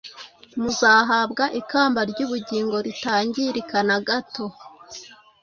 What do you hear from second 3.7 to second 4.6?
na gato